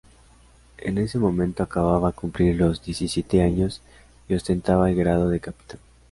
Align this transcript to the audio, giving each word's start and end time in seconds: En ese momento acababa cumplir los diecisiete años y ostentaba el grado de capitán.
En 0.79 0.97
ese 0.97 1.19
momento 1.19 1.61
acababa 1.61 2.11
cumplir 2.11 2.55
los 2.55 2.81
diecisiete 2.83 3.43
años 3.43 3.83
y 4.27 4.33
ostentaba 4.33 4.89
el 4.89 4.95
grado 4.95 5.29
de 5.29 5.39
capitán. 5.39 5.77